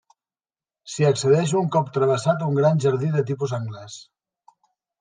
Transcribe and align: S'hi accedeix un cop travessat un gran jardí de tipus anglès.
S'hi 0.93 1.05
accedeix 1.09 1.53
un 1.59 1.69
cop 1.75 1.93
travessat 1.99 2.43
un 2.47 2.57
gran 2.63 2.83
jardí 2.89 3.13
de 3.19 3.25
tipus 3.31 3.57
anglès. 3.61 4.03